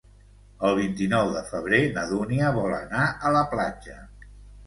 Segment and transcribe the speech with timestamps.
[0.67, 3.99] El vint-i-nou de febrer na Dúnia vol anar a la platja.